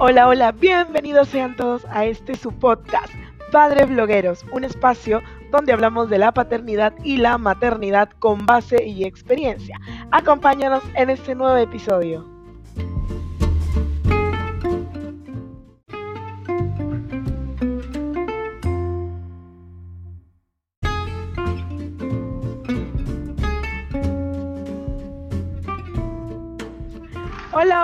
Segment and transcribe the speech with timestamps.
[0.00, 3.12] Hola, hola, bienvenidos sean todos a este su podcast,
[3.50, 9.02] Padres Blogueros, un espacio donde hablamos de la paternidad y la maternidad con base y
[9.04, 9.80] experiencia.
[10.12, 12.37] Acompáñanos en este nuevo episodio.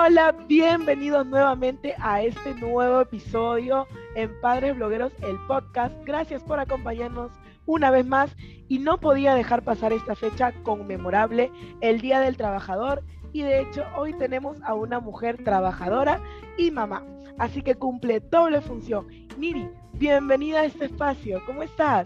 [0.07, 5.95] Hola, bienvenidos nuevamente a este nuevo episodio en Padres Blogueros, el podcast.
[6.05, 7.31] Gracias por acompañarnos
[7.65, 8.29] una vez más
[8.67, 11.51] y no podía dejar pasar esta fecha conmemorable,
[11.81, 13.01] el Día del Trabajador.
[13.33, 16.21] Y de hecho hoy tenemos a una mujer trabajadora
[16.55, 17.03] y mamá,
[17.39, 19.07] así que cumple doble función.
[19.39, 22.05] Miri, bienvenida a este espacio, ¿cómo estás?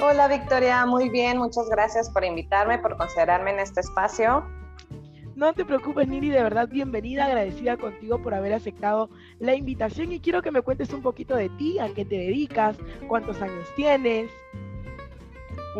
[0.00, 4.57] Hola Victoria, muy bien, muchas gracias por invitarme, por considerarme en este espacio.
[5.38, 10.18] No te preocupes, Nini, de verdad bienvenida, agradecida contigo por haber aceptado la invitación y
[10.18, 12.76] quiero que me cuentes un poquito de ti, a qué te dedicas,
[13.06, 14.32] cuántos años tienes.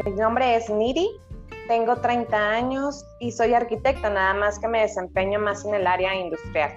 [0.05, 1.10] Mi nombre es Niri,
[1.66, 6.14] tengo 30 años y soy arquitecta, nada más que me desempeño más en el área
[6.14, 6.75] industrial.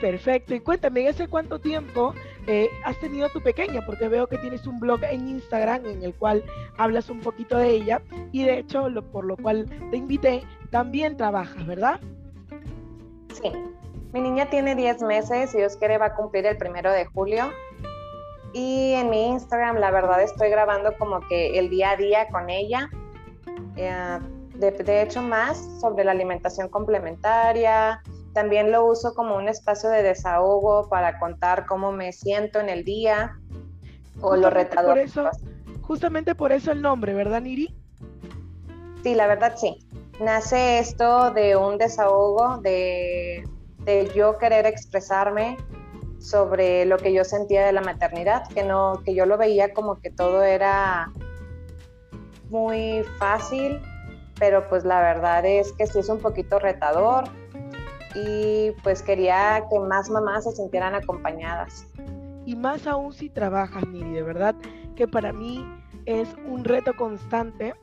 [0.00, 2.14] Perfecto, y cuéntame, ¿hace cuánto tiempo
[2.46, 3.84] eh, has tenido a tu pequeña?
[3.84, 6.42] Porque veo que tienes un blog en Instagram en el cual
[6.78, 8.00] hablas un poquito de ella
[8.32, 12.00] y de hecho, lo, por lo cual te invité, también trabajas, ¿verdad?
[13.40, 13.52] Sí,
[14.12, 17.50] mi niña tiene 10 meses y Dios quiere va a cumplir el primero de julio.
[18.52, 22.48] Y en mi Instagram, la verdad, estoy grabando como que el día a día con
[22.48, 22.88] ella.
[23.76, 24.18] Eh,
[24.54, 28.02] de, hecho, más sobre la alimentación complementaria.
[28.32, 32.84] También lo uso como un espacio de desahogo para contar cómo me siento en el
[32.84, 33.38] día
[34.20, 34.94] o lo retador.
[34.94, 35.30] Por eso,
[35.82, 37.74] justamente por eso el nombre, ¿verdad, Niri?
[39.02, 39.87] Sí, la verdad sí
[40.20, 43.44] nace esto de un desahogo, de,
[44.14, 45.56] yo querer expresarme
[46.18, 50.00] sobre lo que yo sentía de la maternidad, que no, que yo lo veía como
[50.00, 51.10] que todo era
[52.50, 53.80] muy fácil,
[54.38, 57.24] pero pues la verdad es que sí es un poquito retador
[58.14, 61.86] y pues quería que más mamás se sintieran acompañadas.
[62.44, 64.54] Y más aún si trabajas, Miri, de verdad
[64.96, 65.64] que para mí
[66.06, 67.74] es un reto constante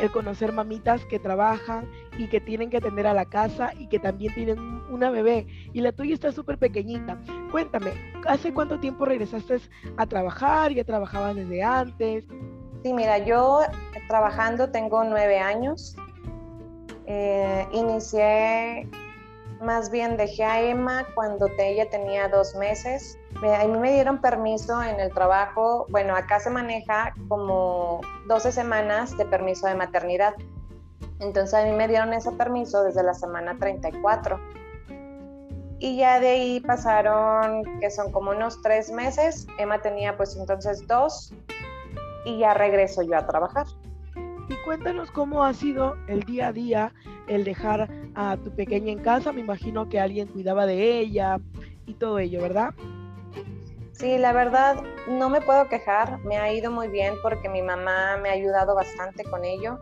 [0.00, 1.88] el conocer mamitas que trabajan
[2.18, 4.58] y que tienen que atender a la casa y que también tienen
[4.90, 7.20] una bebé y la tuya está súper pequeñita.
[7.50, 7.92] Cuéntame,
[8.26, 9.60] ¿hace cuánto tiempo regresaste
[9.96, 10.72] a trabajar?
[10.72, 12.24] ¿Ya trabajabas desde antes?
[12.82, 13.60] Sí, mira, yo
[14.08, 15.94] trabajando tengo nueve años.
[17.06, 18.88] Eh, inicié
[19.60, 23.18] más bien dejé a Emma cuando ella tenía dos meses.
[23.42, 25.86] A mí me dieron permiso en el trabajo.
[25.90, 30.34] Bueno, acá se maneja como 12 semanas de permiso de maternidad.
[31.20, 34.40] Entonces a mí me dieron ese permiso desde la semana 34.
[35.78, 39.46] Y ya de ahí pasaron, que son como unos tres meses.
[39.58, 41.32] Emma tenía pues entonces dos
[42.24, 43.66] y ya regreso yo a trabajar.
[44.50, 46.92] Y cuéntanos cómo ha sido el día a día
[47.28, 49.32] el dejar a tu pequeña en casa.
[49.32, 51.38] Me imagino que alguien cuidaba de ella
[51.86, 52.74] y todo ello, ¿verdad?
[53.92, 56.18] Sí, la verdad no me puedo quejar.
[56.24, 59.78] Me ha ido muy bien porque mi mamá me ha ayudado bastante con ello.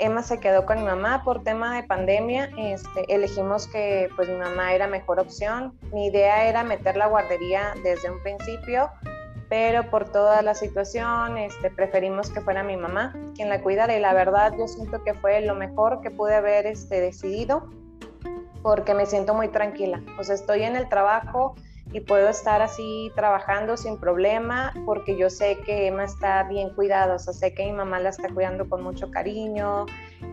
[0.00, 2.50] Emma se quedó con mi mamá por tema de pandemia.
[2.58, 5.78] Este, elegimos que pues mi mamá era mejor opción.
[5.92, 8.90] Mi idea era meter la guardería desde un principio,
[9.52, 14.00] pero por toda la situación este, preferimos que fuera mi mamá quien la cuidara y
[14.00, 17.68] la verdad yo siento que fue lo mejor que pude haber este, decidido
[18.62, 20.00] porque me siento muy tranquila.
[20.18, 21.54] O sea, estoy en el trabajo
[21.92, 27.16] y puedo estar así trabajando sin problema porque yo sé que Emma está bien cuidada,
[27.16, 29.84] o sea, sé que mi mamá la está cuidando con mucho cariño,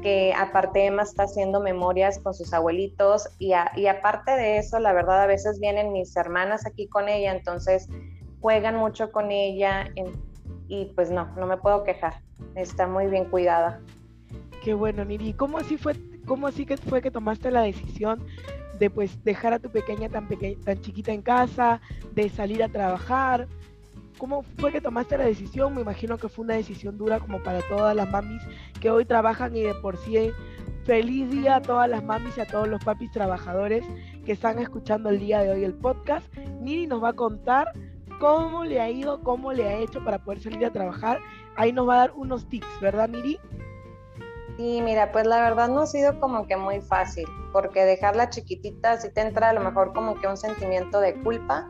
[0.01, 4.93] que aparte Emma está haciendo memorias con sus abuelitos y, y aparte de eso, la
[4.93, 7.89] verdad a veces vienen mis hermanas aquí con ella, entonces
[8.41, 9.89] juegan mucho con ella
[10.67, 12.21] y pues no, no me puedo quejar.
[12.55, 13.79] Está muy bien cuidada.
[14.63, 15.33] Qué bueno, Niri.
[15.33, 18.25] ¿Cómo así fue, cómo así que fue que tomaste la decisión
[18.77, 20.27] de pues dejar a tu pequeña tan
[20.63, 21.81] tan chiquita en casa,
[22.13, 23.47] de salir a trabajar?
[24.17, 25.73] ¿Cómo fue que tomaste la decisión?
[25.75, 28.41] Me imagino que fue una decisión dura como para todas las mamis
[28.81, 30.31] que hoy trabajan y de por sí
[30.83, 33.85] feliz día a todas las mamis y a todos los papis trabajadores
[34.25, 36.25] que están escuchando el día de hoy el podcast.
[36.61, 37.71] Niri nos va a contar
[38.19, 41.19] cómo le ha ido, cómo le ha hecho para poder salir a trabajar.
[41.55, 43.39] Ahí nos va a dar unos tips, ¿verdad, Miri?
[44.57, 48.97] Sí, mira, pues la verdad no ha sido como que muy fácil, porque dejarla chiquitita
[48.97, 51.65] sí te entra a lo mejor como que un sentimiento de culpa,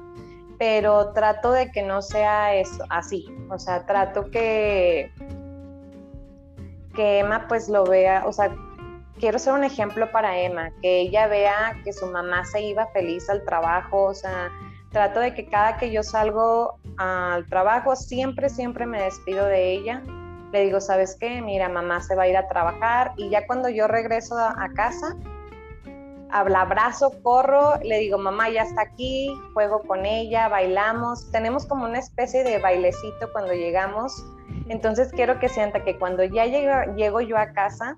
[0.58, 3.28] pero trato de que no sea eso, así.
[3.52, 5.12] O sea, trato que,
[6.96, 8.52] que Emma pues lo vea, o sea,
[9.20, 13.30] quiero ser un ejemplo para Emma, que ella vea que su mamá se iba feliz
[13.30, 14.50] al trabajo, o sea,
[14.92, 20.02] trato de que cada que yo salgo al trabajo, siempre, siempre me despido de ella.
[20.52, 21.42] Le digo, ¿sabes qué?
[21.42, 25.16] Mira, mamá se va a ir a trabajar y ya cuando yo regreso a, casa,
[26.32, 31.86] habla, abrazo, corro, le digo, mamá ya está aquí, juego con ella, bailamos, tenemos como
[31.86, 34.26] una especie de bailecito cuando llegamos.
[34.70, 37.96] Entonces quiero que sienta que cuando ya llego, llego yo a casa,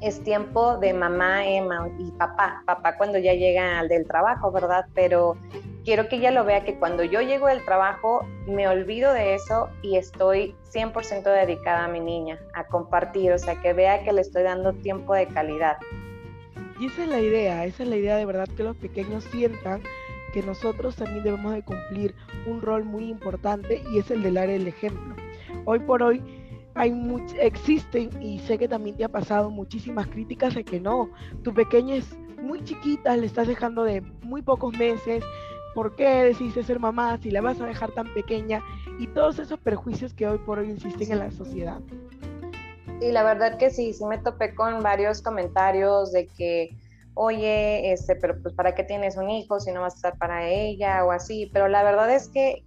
[0.00, 4.86] es tiempo de mamá, Emma y papá, papá cuando ya llega del trabajo, ¿verdad?
[4.94, 5.36] Pero
[5.84, 9.68] quiero que ella lo vea que cuando yo llego del trabajo me olvido de eso
[9.82, 14.20] y estoy 100% dedicada a mi niña, a compartir, o sea, que vea que le
[14.20, 15.76] estoy dando tiempo de calidad.
[16.78, 19.82] Y esa es la idea, esa es la idea de verdad que los pequeños sientan
[20.32, 22.14] que nosotros también debemos de cumplir
[22.46, 25.14] un rol muy importante y es el de dar el ejemplo.
[25.64, 26.22] Hoy por hoy
[26.74, 26.94] hay
[27.40, 31.10] existen y sé que también te ha pasado muchísimas críticas de que no,
[31.42, 35.22] tu pequeña es muy chiquita, le estás dejando de muy pocos meses,
[35.74, 38.62] ¿por qué decidiste ser mamá si la vas a dejar tan pequeña?
[38.98, 41.80] Y todos esos perjuicios que hoy por hoy insisten en la sociedad.
[43.00, 46.76] Y la verdad que sí, sí me topé con varios comentarios de que,
[47.14, 50.48] oye, este, pero pues para qué tienes un hijo si no vas a estar para
[50.48, 52.62] ella o así, pero la verdad es que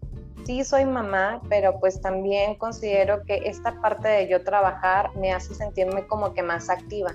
[0.46, 5.54] sí soy mamá, pero pues también considero que esta parte de yo trabajar me hace
[5.54, 7.14] sentirme como que más activa.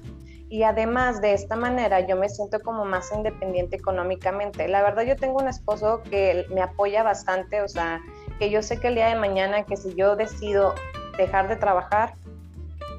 [0.50, 4.66] Y además de esta manera yo me siento como más independiente económicamente.
[4.68, 8.00] La verdad yo tengo un esposo que me apoya bastante, o sea,
[8.38, 10.74] que yo sé que el día de mañana que si yo decido
[11.18, 12.14] dejar de trabajar,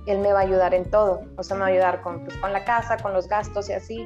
[0.05, 2.37] él me va a ayudar en todo, o sea, me va a ayudar con, pues,
[2.37, 4.05] con la casa, con los gastos y así,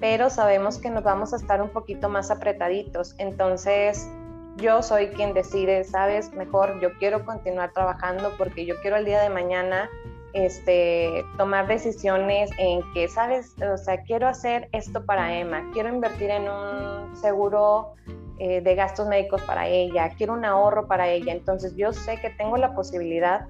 [0.00, 3.14] pero sabemos que nos vamos a estar un poquito más apretaditos.
[3.18, 4.08] Entonces,
[4.56, 9.20] yo soy quien decide, sabes, mejor yo quiero continuar trabajando porque yo quiero el día
[9.22, 9.88] de mañana
[10.46, 16.30] este, tomar decisiones en que, sabes, o sea, quiero hacer esto para Emma, quiero invertir
[16.30, 17.94] en un seguro
[18.38, 21.32] eh, de gastos médicos para ella, quiero un ahorro para ella.
[21.32, 23.48] Entonces yo sé que tengo la posibilidad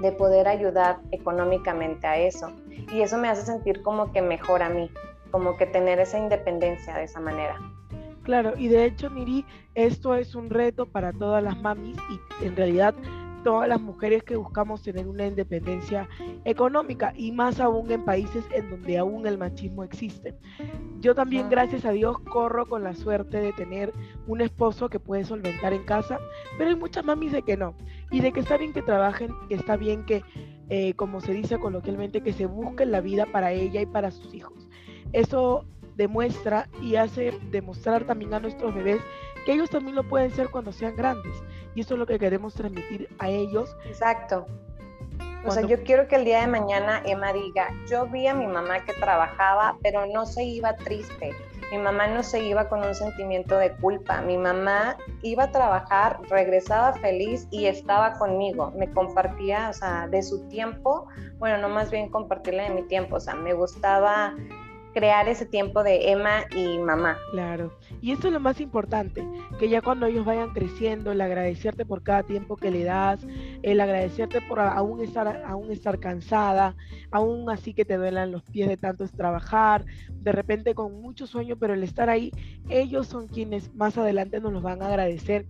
[0.00, 2.50] de poder ayudar económicamente a eso.
[2.92, 4.90] Y eso me hace sentir como que mejor a mí,
[5.30, 7.56] como que tener esa independencia de esa manera.
[8.24, 11.96] Claro, y de hecho, Miri, esto es un reto para todas las mamis
[12.40, 12.94] y en realidad
[13.42, 16.08] todas las mujeres que buscamos tener una independencia
[16.44, 20.34] económica y más aún en países en donde aún el machismo existe.
[21.00, 23.92] Yo también, gracias a Dios, corro con la suerte de tener
[24.26, 26.18] un esposo que puede solventar en casa,
[26.58, 27.74] pero hay muchas mamis de que no
[28.10, 30.22] y de que está bien que trabajen, que está bien que,
[30.68, 34.34] eh, como se dice coloquialmente, que se busquen la vida para ella y para sus
[34.34, 34.68] hijos.
[35.12, 35.64] Eso
[35.96, 39.02] demuestra y hace demostrar también a nuestros bebés
[39.44, 41.42] que ellos también lo pueden ser cuando sean grandes.
[41.74, 43.76] Y eso es lo que queremos transmitir a ellos.
[43.86, 44.46] Exacto.
[45.44, 48.46] O sea, yo quiero que el día de mañana Emma diga, yo vi a mi
[48.46, 51.32] mamá que trabajaba, pero no se iba triste.
[51.72, 54.20] Mi mamá no se iba con un sentimiento de culpa.
[54.20, 58.72] Mi mamá iba a trabajar, regresaba feliz y estaba conmigo.
[58.76, 61.06] Me compartía, o sea, de su tiempo,
[61.38, 63.16] bueno, no más bien compartirle de mi tiempo.
[63.16, 64.34] O sea, me gustaba
[64.94, 67.18] crear ese tiempo de Emma y mamá.
[67.32, 69.26] Claro, y esto es lo más importante,
[69.58, 73.26] que ya cuando ellos vayan creciendo, el agradecerte por cada tiempo que le das,
[73.62, 76.76] el agradecerte por aún estar, aún estar cansada,
[77.10, 81.56] aún así que te duelan los pies de tanto trabajar, de repente con mucho sueño,
[81.56, 82.30] pero el estar ahí,
[82.68, 85.46] ellos son quienes más adelante nos los van a agradecer.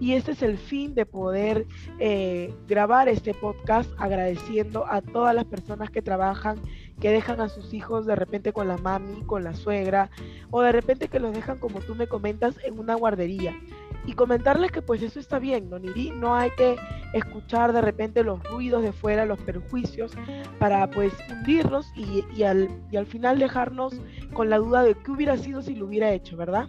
[0.00, 1.66] Y este es el fin de poder
[2.00, 6.60] eh, grabar este podcast agradeciendo a todas las personas que trabajan
[7.00, 10.10] que dejan a sus hijos de repente con la mami, con la suegra,
[10.50, 13.54] o de repente que los dejan, como tú me comentas, en una guardería.
[14.06, 16.10] Y comentarles que pues eso está bien, ¿no, Niri?
[16.10, 16.76] No hay que
[17.14, 20.12] escuchar de repente los ruidos de fuera, los perjuicios,
[20.58, 23.94] para pues hundirnos y, al, y al final dejarnos
[24.34, 26.68] con la duda de qué hubiera sido si lo hubiera hecho, ¿verdad?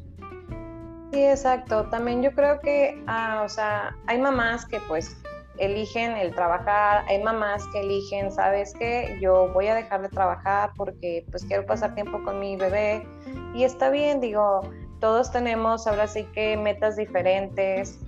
[1.12, 1.86] Sí, exacto.
[1.89, 5.22] También yo creo que, ah, o sea, hay mamás que pues
[5.57, 9.17] eligen el trabajar, hay mamás que eligen, ¿sabes qué?
[9.21, 13.07] Yo voy a dejar de trabajar porque pues quiero pasar tiempo con mi bebé
[13.53, 14.62] y está bien, digo,
[15.00, 18.00] todos tenemos ahora sí que metas diferentes.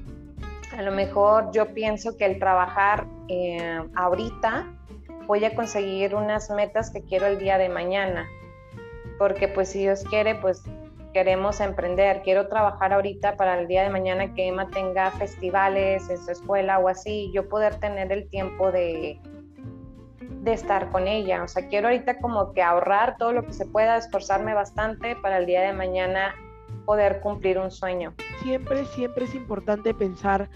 [0.77, 4.67] A lo mejor yo pienso que el trabajar eh, ahorita
[5.25, 8.27] voy a conseguir unas metas que quiero el día de mañana,
[9.17, 10.63] porque pues si Dios quiere, pues
[11.17, 12.21] queremos emprender.
[12.21, 16.77] Quiero trabajar ahorita para el día de mañana que Emma tenga festivales en su escuela
[16.77, 19.19] o así, yo poder tener el tiempo de,
[20.43, 21.41] de estar con ella.
[21.41, 25.39] O sea, quiero ahorita como que ahorrar todo lo que se pueda, esforzarme bastante para
[25.39, 26.35] el día de mañana
[26.85, 28.13] poder cumplir un sueño.
[28.43, 30.47] Siempre, siempre es importante pensar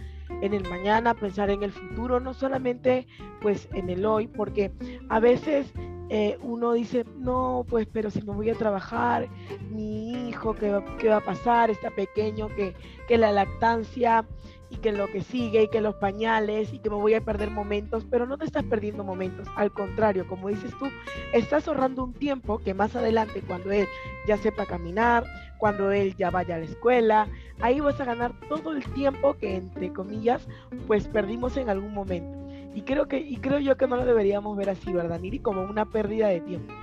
[0.43, 3.07] en el mañana, pensar en el futuro, no solamente
[3.41, 4.71] pues en el hoy, porque
[5.09, 5.73] a veces
[6.13, 9.29] eh, uno dice, no, pues, pero si me voy a trabajar,
[9.69, 11.69] mi hijo, ¿qué, qué va a pasar?
[11.69, 12.75] Está pequeño, que,
[13.07, 14.27] que la lactancia
[14.69, 17.49] y que lo que sigue y que los pañales y que me voy a perder
[17.49, 20.87] momentos, pero no te estás perdiendo momentos, al contrario, como dices tú,
[21.31, 23.87] estás ahorrando un tiempo que más adelante cuando él
[24.27, 25.23] ya sepa caminar,
[25.59, 27.29] cuando él ya vaya a la escuela,
[27.61, 30.45] ahí vas a ganar todo el tiempo que entre comillas
[30.87, 32.40] pues perdimos en algún momento.
[32.73, 35.39] Y creo que y creo yo que no lo deberíamos ver así, ¿verdad, Niri?
[35.39, 36.73] Como una pérdida de tiempo.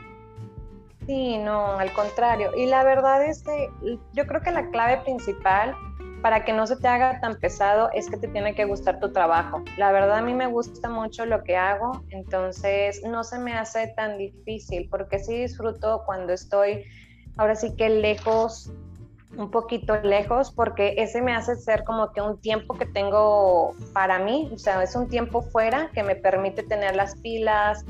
[1.06, 2.50] Sí, no, al contrario.
[2.54, 3.70] Y la verdad es que
[4.12, 5.74] yo creo que la clave principal
[6.22, 9.12] para que no se te haga tan pesado es que te tiene que gustar tu
[9.12, 9.62] trabajo.
[9.76, 13.88] La verdad a mí me gusta mucho lo que hago, entonces no se me hace
[13.96, 16.84] tan difícil porque sí disfruto cuando estoy
[17.36, 18.72] ahora sí que lejos,
[19.36, 24.18] un poquito lejos, porque ese me hace ser como que un tiempo que tengo para
[24.18, 27.84] mí, o sea, es un tiempo fuera que me permite tener las pilas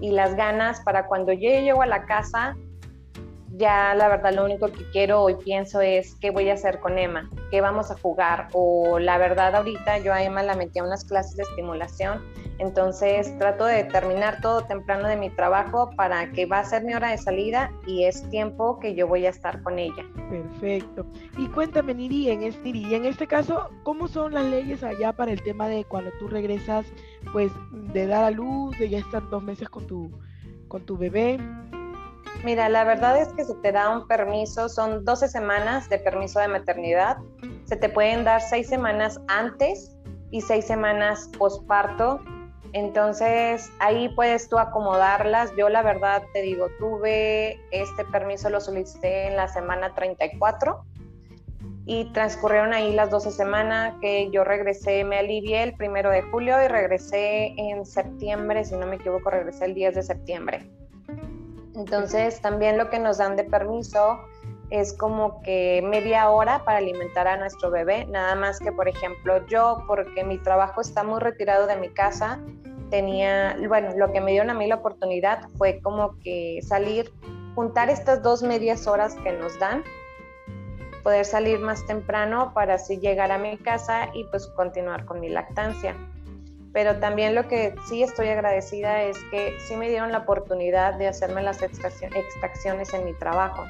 [0.00, 2.56] y las ganas para cuando yo llego a la casa
[3.56, 6.98] ya la verdad lo único que quiero hoy pienso es qué voy a hacer con
[6.98, 10.84] Emma, qué vamos a jugar o la verdad ahorita yo a Emma la metí a
[10.84, 12.22] unas clases de estimulación,
[12.58, 16.94] entonces trato de terminar todo temprano de mi trabajo para que va a ser mi
[16.94, 20.04] hora de salida y es tiempo que yo voy a estar con ella.
[20.30, 21.06] Perfecto.
[21.38, 25.42] Y cuéntame Niri, en este, en este caso, ¿cómo son las leyes allá para el
[25.42, 26.86] tema de cuando tú regresas
[27.32, 27.52] pues
[27.92, 30.10] de dar a luz, de ya estar dos meses con tu,
[30.68, 31.38] con tu bebé?
[32.44, 36.40] Mira, la verdad es que se te da un permiso, son 12 semanas de permiso
[36.40, 37.16] de maternidad.
[37.64, 39.96] Se te pueden dar seis semanas antes
[40.30, 42.20] y seis semanas posparto.
[42.74, 45.56] Entonces ahí puedes tú acomodarlas.
[45.56, 50.84] Yo la verdad te digo, tuve este permiso, lo solicité en la semana 34
[51.86, 56.62] y transcurrieron ahí las 12 semanas que yo regresé, me alivié el primero de julio
[56.62, 60.83] y regresé en septiembre, si no me equivoco, regresé el 10 de septiembre.
[61.74, 64.18] Entonces, también lo que nos dan de permiso
[64.70, 69.46] es como que media hora para alimentar a nuestro bebé, nada más que, por ejemplo,
[69.46, 72.40] yo, porque mi trabajo está muy retirado de mi casa,
[72.90, 77.12] tenía, bueno, lo que me dio a mí la oportunidad fue como que salir,
[77.54, 79.84] juntar estas dos medias horas que nos dan,
[81.02, 85.28] poder salir más temprano para así llegar a mi casa y pues continuar con mi
[85.28, 85.94] lactancia
[86.74, 91.06] pero también lo que sí estoy agradecida es que sí me dieron la oportunidad de
[91.06, 93.64] hacerme las extracciones en mi trabajo.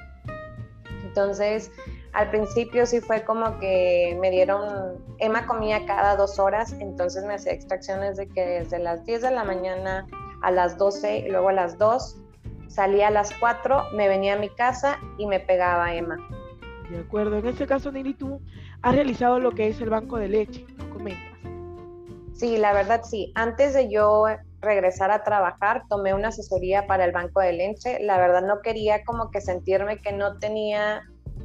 [1.05, 1.71] Entonces,
[2.15, 7.35] al principio sí fue como que me dieron, Emma comía cada dos horas, entonces me
[7.35, 10.07] hacía extracciones de que desde las 10 de la mañana
[10.41, 12.17] a las 12 y luego a las 2,
[12.69, 16.17] salía a las 4, me venía a mi casa y me pegaba a Emma.
[16.91, 18.41] De acuerdo, en este caso Nili, tú
[18.81, 21.34] has realizado lo que es el banco de leche, comenta.
[22.35, 23.33] Sí, la verdad sí.
[23.35, 24.27] Antes de yo
[24.61, 28.01] regresar a trabajar, tomé una asesoría para el banco de leche.
[28.01, 31.03] La verdad no quería como que sentirme que no tenía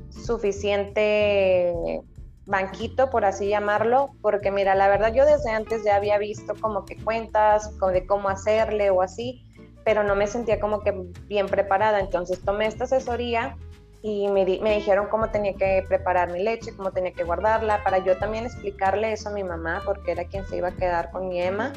[0.09, 2.01] suficiente
[2.45, 6.83] banquito, por así llamarlo, porque mira, la verdad yo desde antes ya había visto como
[6.85, 9.43] que cuentas de cómo hacerle o así,
[9.85, 10.91] pero no me sentía como que
[11.27, 11.99] bien preparada.
[11.99, 13.55] Entonces tomé esta asesoría
[14.01, 18.17] y me, dijeron cómo tenía que preparar mi leche, cómo tenía que guardarla, para yo
[18.17, 21.41] también explicarle eso a mi mamá, porque era quien se iba a quedar con mi
[21.41, 21.73] Emma.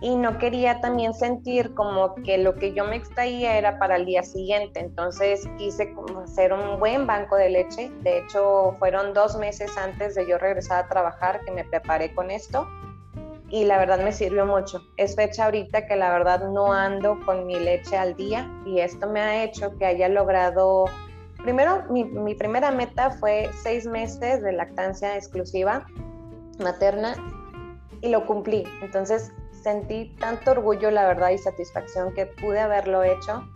[0.00, 4.04] Y no quería también sentir como que lo que yo me extraía era para el
[4.04, 7.90] día siguiente, entonces quise hacer un buen banco de leche.
[8.02, 12.30] De hecho, fueron dos meses antes de yo regresar a trabajar que me preparé con
[12.30, 12.68] esto
[13.54, 14.82] y la verdad me sirvió mucho.
[14.96, 19.08] Es fecha ahorita que la verdad no ando con mi leche al día y esto
[19.08, 20.86] me ha hecho que haya logrado,
[21.40, 25.86] primero mi, primera meta fue seis meses de lactancia exclusiva
[26.58, 27.14] materna
[28.00, 28.64] y lo cumplí.
[28.82, 29.30] Entonces
[29.62, 33.48] sentí tanto orgullo, la verdad, y satisfacción que pude haberlo hecho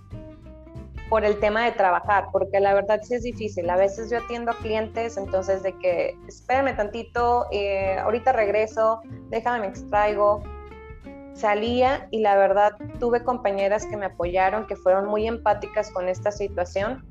[1.09, 3.69] por el tema de trabajar, porque la verdad sí es difícil.
[3.71, 9.01] A veces yo atiendo a clientes, entonces de que espérame tantito, eh, ahorita regreso,
[9.31, 10.43] déjame me extraigo.
[11.35, 16.33] Salía y la verdad tuve compañeras que me apoyaron, que fueron muy empáticas con esta
[16.33, 17.05] situación,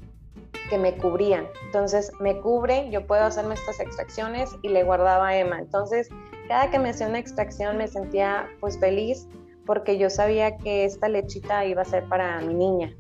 [0.70, 1.48] que me cubrían.
[1.66, 5.60] Entonces me cubre, yo puedo hacerme estas extracciones y le guardaba a Emma.
[5.60, 6.10] Entonces
[6.48, 9.28] cada que me hacía una extracción me sentía pues feliz
[9.66, 12.94] porque yo sabía que esta lechita iba a ser para mi niña.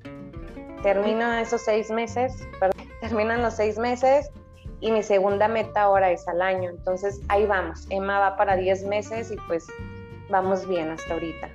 [0.83, 4.31] Termino esos seis meses, perdón, terminan los seis meses
[4.79, 6.69] y mi segunda meta ahora es al año.
[6.69, 7.87] Entonces ahí vamos.
[7.89, 9.67] Emma va para 10 meses y pues
[10.29, 11.49] vamos bien hasta ahorita.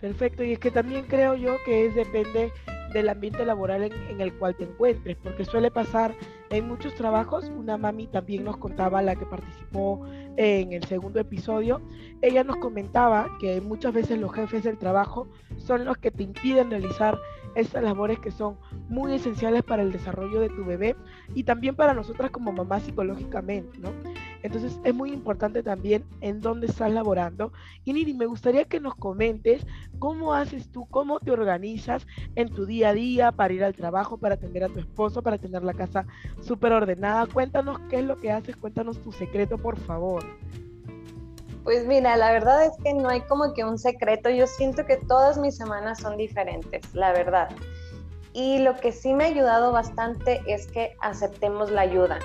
[0.00, 2.52] Perfecto, y es que también creo yo que es depende
[2.92, 6.14] del ambiente laboral en, el cual te encuentres, porque suele pasar
[6.50, 7.50] en muchos trabajos.
[7.56, 10.04] Una mami también nos contaba, la que participó
[10.36, 11.80] en el segundo episodio,
[12.20, 16.70] ella nos comentaba que muchas veces los jefes del trabajo son los que te impiden
[16.70, 17.18] realizar
[17.54, 18.56] estas labores que son
[18.88, 20.96] muy esenciales para el desarrollo de tu bebé
[21.34, 23.90] y también para nosotras como mamá psicológicamente, ¿no?
[24.42, 27.52] Entonces es muy importante también en dónde estás laborando.
[27.84, 29.66] Y Niri, me gustaría que nos comentes
[29.98, 34.18] cómo haces tú, cómo te organizas en tu día a día para ir al trabajo,
[34.18, 36.06] para atender a tu esposo, para tener la casa
[36.40, 37.26] súper ordenada.
[37.26, 40.24] Cuéntanos qué es lo que haces, cuéntanos tu secreto, por favor.
[41.64, 44.30] Pues mira, la verdad es que no hay como que un secreto.
[44.30, 47.50] Yo siento que todas mis semanas son diferentes, la verdad.
[48.32, 52.18] Y lo que sí me ha ayudado bastante es que aceptemos la ayuda.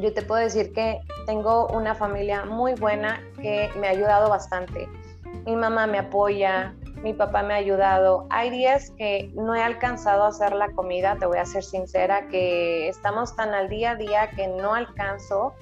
[0.00, 4.88] Yo te puedo decir que tengo una familia muy buena que me ha ayudado bastante.
[5.44, 8.26] Mi mamá me apoya, mi papá me ha ayudado.
[8.30, 12.28] Hay días que no he alcanzado a hacer la comida, te voy a ser sincera,
[12.28, 15.54] que estamos tan al día a día que no alcanzo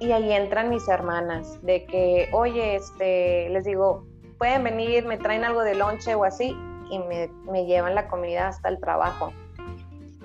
[0.00, 4.06] y ahí entran mis hermanas, de que, oye, este, les digo,
[4.38, 6.56] pueden venir, me traen algo de lonche o así,
[6.90, 9.32] y me, me llevan la comida hasta el trabajo.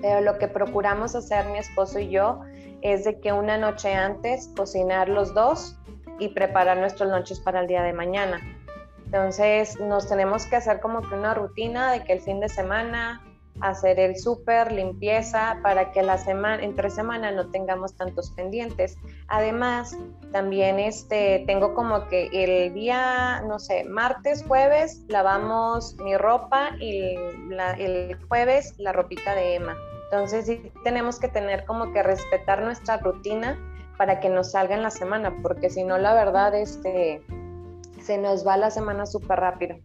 [0.00, 2.40] Pero lo que procuramos hacer mi esposo y yo
[2.82, 5.78] es de que una noche antes cocinar los dos
[6.18, 8.40] y preparar nuestros lonches para el día de mañana.
[9.06, 13.22] Entonces nos tenemos que hacer como que una rutina de que el fin de semana
[13.62, 18.96] hacer el súper, limpieza, para que la semana, entre semana no tengamos tantos pendientes.
[19.28, 19.96] Además,
[20.32, 27.16] también este, tengo como que el día, no sé, martes, jueves, lavamos mi ropa y
[27.78, 29.76] el jueves la ropita de Emma.
[30.04, 33.58] Entonces sí tenemos que tener como que respetar nuestra rutina
[33.96, 37.22] para que nos salga en la semana, porque si no, la verdad, este,
[38.00, 39.76] se nos va la semana súper rápido.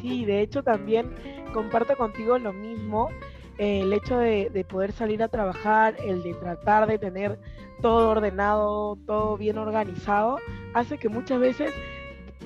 [0.00, 1.10] Sí, de hecho también
[1.52, 3.10] comparto contigo lo mismo,
[3.58, 7.38] eh, el hecho de, poder salir a trabajar, el de tratar de tener
[7.82, 10.38] todo ordenado, todo bien organizado,
[10.74, 11.72] hace que muchas veces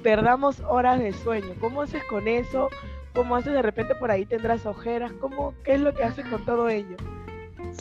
[0.03, 1.55] perdamos horas de sueño.
[1.61, 2.69] ¿Cómo haces con eso?
[3.15, 5.13] ¿Cómo haces de repente por ahí tendrás ojeras?
[5.21, 6.97] ¿Cómo, ¿Qué es lo que haces con todo ello?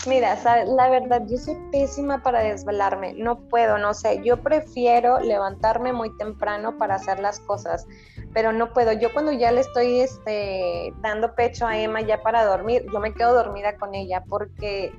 [0.07, 5.93] Mira, la verdad, yo soy pésima para desvelarme, no puedo, no sé, yo prefiero levantarme
[5.93, 7.87] muy temprano para hacer las cosas,
[8.33, 8.93] pero no puedo.
[8.93, 13.13] Yo cuando ya le estoy este, dando pecho a Emma ya para dormir, yo me
[13.13, 14.93] quedo dormida con ella porque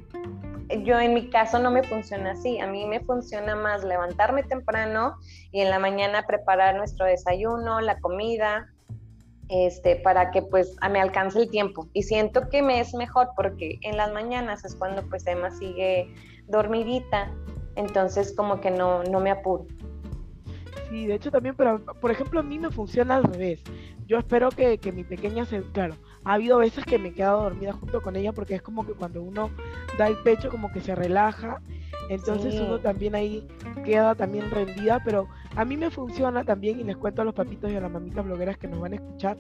[0.85, 5.17] yo en mi caso no me funciona así, a mí me funciona más levantarme temprano
[5.51, 8.69] y en la mañana preparar nuestro desayuno, la comida,
[9.49, 11.89] este, para que pues me alcance el tiempo.
[11.93, 16.13] Y siento que me es mejor porque en las mañanas es cuando pues Emma sigue
[16.49, 17.31] dormidita,
[17.77, 19.67] entonces como que no, no me apuro.
[20.93, 23.63] Sí, de hecho también, pero por ejemplo a mí me funciona al revés.
[24.07, 27.45] Yo espero que, que mi pequeña se, claro, ha habido veces que me he quedado
[27.45, 29.49] dormida junto con ella porque es como que cuando uno
[29.97, 31.63] da el pecho como que se relaja
[32.09, 33.47] entonces uno también ahí
[33.85, 37.71] queda también rendida, pero a mí me funciona también, y les cuento a los papitos
[37.71, 39.39] y a las mamitas blogueras que nos van a escuchar,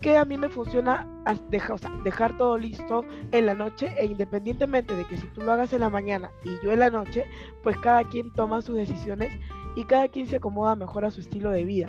[0.00, 1.06] que a mí me funciona
[1.50, 5.72] dejar, dejar todo listo en la noche e independientemente de que si tú lo hagas
[5.72, 7.26] en la mañana y yo en la noche,
[7.62, 9.30] pues cada quien toma sus decisiones
[9.76, 11.88] y cada quien se acomoda mejor a su estilo de vida.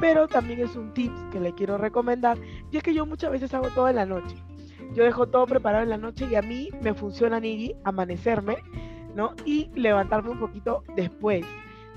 [0.00, 2.38] Pero también es un tip que le quiero recomendar
[2.70, 4.36] y es que yo muchas veces hago todo en la noche.
[4.94, 8.56] Yo dejo todo preparado en la noche y a mí me funciona, Nigi, amanecerme
[9.16, 9.34] ¿no?
[9.44, 11.44] Y levantarme un poquito después.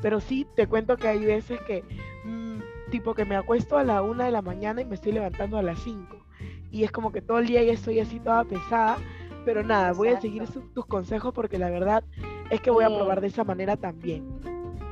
[0.01, 1.83] Pero sí, te cuento que hay veces que,
[2.23, 5.57] mm, tipo que me acuesto a la una de la mañana y me estoy levantando
[5.57, 6.17] a las 5.
[6.71, 8.97] Y es como que todo el día ya estoy así toda pesada.
[9.45, 12.03] Pero nada, voy a seguir tus consejos porque la verdad
[12.49, 14.25] es que voy a probar de esa manera también.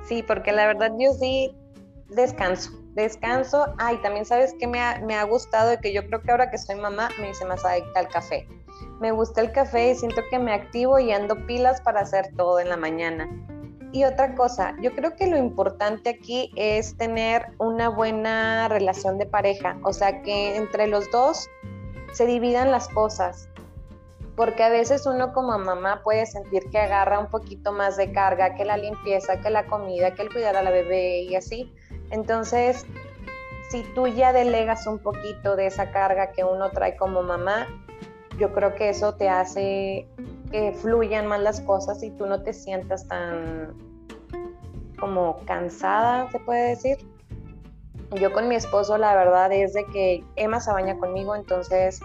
[0.08, 1.56] Sí, porque la verdad yo sí
[2.10, 3.65] descanso, descanso.
[3.78, 6.50] Ay, también sabes que me ha, me ha gustado y que yo creo que ahora
[6.50, 8.48] que soy mamá me hice más adicta al café
[9.00, 12.60] me gusta el café y siento que me activo y ando pilas para hacer todo
[12.60, 13.30] en la mañana.
[13.93, 19.26] Y otra cosa, yo creo que lo importante aquí es tener una buena relación de
[19.26, 21.50] pareja, o sea, que entre los dos
[22.12, 23.50] se dividan las cosas,
[24.38, 28.54] porque a veces uno como mamá puede sentir que agarra un poquito más de carga,
[28.54, 31.73] que la limpieza, que la comida, que el cuidar a la bebé y así.
[32.12, 32.86] Entonces,
[33.71, 37.67] si tú ya delegas un poquito de esa carga que uno trae como mamá,
[38.38, 40.08] yo creo que eso te hace
[40.52, 43.73] que fluyan más las cosas y tú no te sientas tan
[45.00, 46.97] como cansada, se puede decir.
[48.21, 52.02] Yo con mi esposo la verdad es de que Emma se baña conmigo, entonces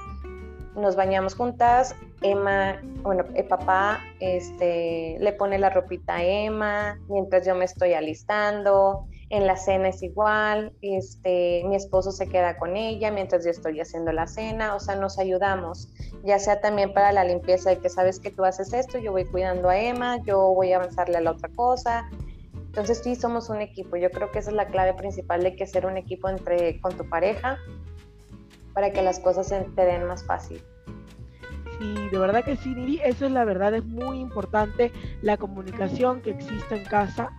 [0.75, 1.95] nos bañamos juntas.
[2.23, 7.95] Emma, bueno, el papá este, le pone la ropita a Emma mientras yo me estoy
[7.95, 9.07] alistando.
[9.29, 13.81] en la cena es igual, este, mi esposo se queda con ella mientras yo estoy
[13.81, 15.89] haciendo la cena, o sea, nos ayudamos,
[16.23, 19.25] ya sea también para la limpieza de que sabes que tú haces esto, yo voy
[19.25, 22.11] cuidando a Emma, yo voy a avanzarle a la otra cosa.
[22.55, 25.67] Entonces sí somos un equipo, yo creo que esa es la clave principal de que
[25.67, 27.59] ser un equipo entre con tu pareja
[28.75, 30.63] para que las cosas se te den más fácil.
[31.79, 36.21] Sí, de verdad que sí, Niri, eso es la verdad, es muy importante la comunicación
[36.21, 37.31] que exista en casa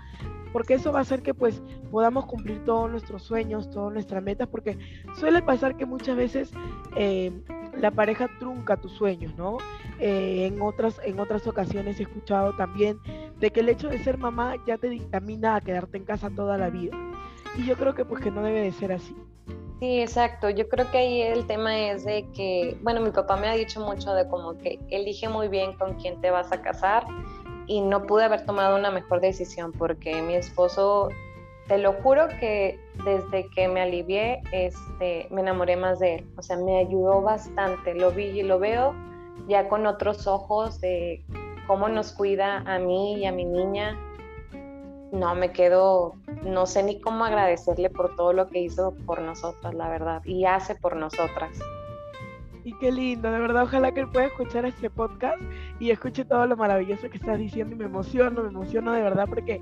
[0.54, 4.48] porque eso va a hacer que pues podamos cumplir todos nuestros sueños, todas nuestras metas,
[4.48, 4.78] porque
[5.16, 6.52] suele pasar que muchas veces
[6.96, 7.32] eh,
[7.78, 9.58] la pareja trunca tus sueños, ¿no?
[10.00, 13.00] Eh, en, otras, en otras ocasiones he escuchado también
[13.40, 16.58] de que el hecho de ser mamá ya te dictamina a quedarte en casa toda
[16.58, 16.96] la vida.
[17.58, 19.16] Y yo creo que pues que no debe de ser así.
[19.84, 20.50] Sí, exacto.
[20.50, 23.82] Yo creo que ahí el tema es de que, bueno, mi papá me ha dicho
[23.82, 27.06] mucho de como que elige muy bien con quién te vas a casar
[27.68, 31.10] y no pude haber tomado una mejor decisión porque mi esposo,
[31.68, 36.30] te lo juro que desde que me alivié, este, me enamoré más de él.
[36.38, 37.94] O sea, me ayudó bastante.
[37.94, 38.96] Lo vi y lo veo
[39.50, 41.26] ya con otros ojos de
[41.68, 44.00] cómo nos cuida a mí y a mi niña.
[45.14, 49.76] No, me quedo, no sé ni cómo agradecerle por todo lo que hizo por nosotras,
[49.76, 51.60] la verdad, y hace por nosotras.
[52.64, 55.40] Y qué lindo, de verdad, ojalá que él pueda escuchar este podcast
[55.80, 59.28] y escuche todo lo maravilloso que estás diciendo y me emociono, me emociono de verdad
[59.30, 59.62] porque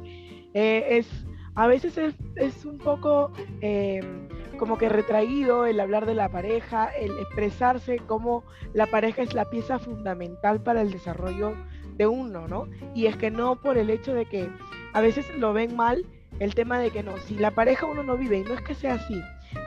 [0.54, 6.30] eh, es, a veces es, un poco em, como que retraído el hablar de la
[6.30, 11.56] pareja, el expresarse como la pareja es la pieza fundamental para el desarrollo
[11.98, 12.70] de uno, ¿no?
[12.96, 14.50] Y es que no por el hecho de que
[14.94, 16.06] a veces lo ven mal,
[16.40, 18.74] el tema de que no, si la pareja uno no vive, y no es que
[18.74, 19.22] sea así,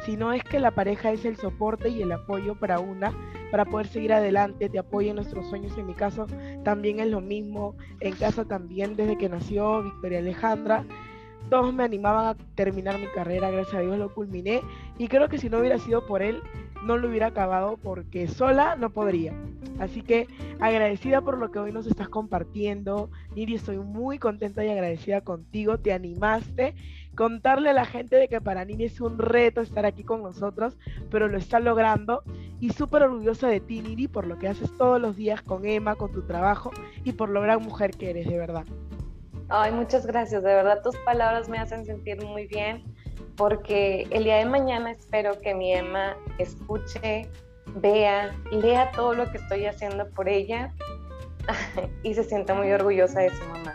[0.04, 3.12] sino es que la pareja es el soporte y el apoyo para una,
[3.50, 5.76] para poder seguir adelante, te apoya en nuestros sueños.
[5.78, 6.26] En mi caso
[6.64, 10.84] también es lo mismo, en casa también desde que nació Victoria Alejandra.
[11.50, 14.62] Todos me animaban a terminar mi carrera, gracias a Dios lo culminé
[14.98, 16.42] y creo que si no hubiera sido por él,
[16.84, 19.32] no lo hubiera acabado porque sola no podría.
[19.78, 20.28] Así que
[20.60, 23.10] agradecida por lo que hoy nos estás compartiendo.
[23.34, 25.78] Niri, estoy muy contenta y agradecida contigo.
[25.78, 26.74] Te animaste.
[27.16, 30.76] Contarle a la gente de que para Niri es un reto estar aquí con nosotros,
[31.10, 32.22] pero lo está logrando.
[32.60, 35.96] Y súper orgullosa de ti, Niri, por lo que haces todos los días con Emma,
[35.96, 36.70] con tu trabajo
[37.04, 38.64] y por lo gran mujer que eres, de verdad.
[39.48, 40.42] Ay, muchas gracias.
[40.42, 42.82] De verdad, tus palabras me hacen sentir muy bien
[43.36, 47.28] porque el día de mañana espero que mi Emma escuche,
[47.76, 50.72] vea, lea todo lo que estoy haciendo por ella
[52.02, 53.74] y se sienta muy orgullosa de su mamá.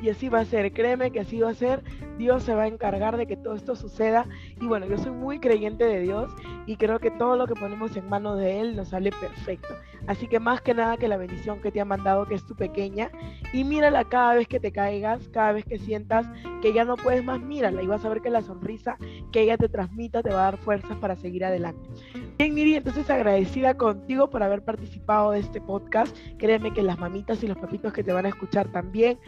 [0.00, 1.82] Y así va a ser, créeme que así va a ser.
[2.18, 4.26] Dios se va a encargar de que todo esto suceda.
[4.60, 6.32] Y bueno, yo soy muy creyente de Dios
[6.66, 9.74] y creo que todo lo que ponemos en manos de Él nos sale perfecto.
[10.08, 12.56] Así que más que nada que la bendición que te ha mandado, que es tu
[12.56, 13.10] pequeña,
[13.52, 16.26] y mírala cada vez que te caigas, cada vez que sientas
[16.60, 18.96] que ya no puedes más, mírala y vas a ver que la sonrisa
[19.30, 21.88] que ella te transmita te va a dar fuerzas para seguir adelante.
[22.38, 26.16] Bien, Miri, entonces agradecida contigo por haber participado de este podcast.
[26.38, 29.18] Créeme que las mamitas y los papitos que te van a escuchar también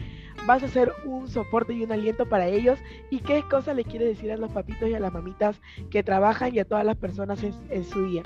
[0.45, 2.79] vas a ser un soporte y un aliento para ellos.
[3.09, 6.55] ¿Y qué cosa le quieres decir a los papitos y a las mamitas que trabajan
[6.55, 8.23] y a todas las personas en, su día?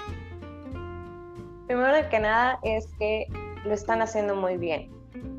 [1.67, 3.28] Primero que nada es que
[3.65, 4.91] lo están haciendo muy bien.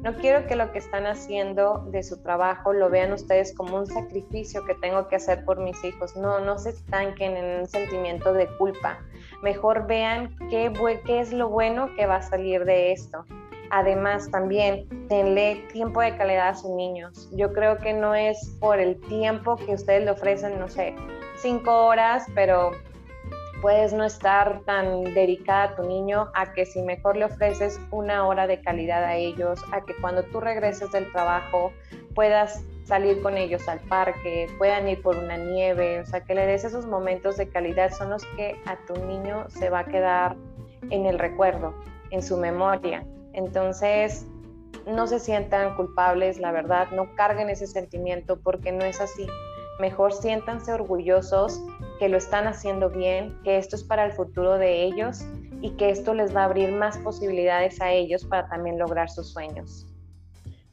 [0.02, 3.86] No quiero que lo que están haciendo de su trabajo lo vean ustedes como un
[3.86, 6.16] sacrificio que tengo que hacer por mis hijos.
[6.16, 8.98] No, no se estanquen en un sentimiento de culpa.
[9.42, 10.72] Mejor vean qué,
[11.04, 13.24] qué es lo bueno que va a salir de esto.
[13.70, 17.28] Además, también denle tiempo de calidad a sus niños.
[17.32, 20.94] Yo creo que no es por el tiempo que ustedes le ofrecen, no sé,
[21.36, 22.70] cinco horas, pero
[23.66, 28.24] puedes no estar tan dedicada a tu niño a que si mejor le ofreces una
[28.24, 31.72] hora de calidad a ellos, a que cuando tú regreses del trabajo
[32.14, 36.46] puedas salir con ellos al parque, puedan ir por una nieve, o sea, que le
[36.46, 40.36] des esos momentos de calidad son los que a tu niño se va a quedar
[40.90, 41.74] en el recuerdo,
[42.12, 43.04] en su memoria.
[43.32, 44.28] Entonces,
[44.86, 49.26] no se sientan culpables, la verdad, no carguen ese sentimiento porque no es así.
[49.80, 51.60] Mejor siéntanse orgullosos
[51.98, 55.24] que lo están haciendo bien, que esto es para el futuro de ellos
[55.60, 59.32] y que esto les va a abrir más posibilidades a ellos para también lograr sus
[59.32, 59.86] sueños.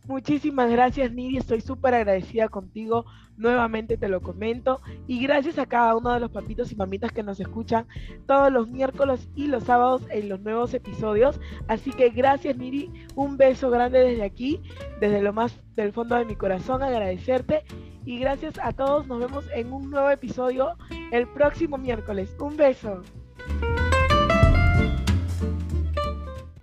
[0.05, 1.39] Muchísimas gracias, Nidia.
[1.39, 3.05] Estoy súper agradecida contigo.
[3.37, 4.81] Nuevamente te lo comento.
[5.07, 7.87] Y gracias a cada uno de los papitos y mamitas que nos escuchan
[8.27, 11.39] todos los miércoles y los sábados en los nuevos episodios.
[11.67, 12.91] Así que gracias, Niri.
[13.15, 14.61] Un beso grande desde aquí,
[14.99, 17.63] desde lo más del fondo de mi corazón, agradecerte.
[18.05, 19.07] Y gracias a todos.
[19.07, 20.75] Nos vemos en un nuevo episodio
[21.11, 22.35] el próximo miércoles.
[22.39, 23.01] Un beso.